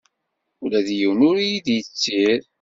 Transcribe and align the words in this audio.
Ula 0.63 0.79
d 0.87 0.89
yiwen 0.99 1.25
ur 1.29 1.37
iyi-d-yettir. 1.39 2.39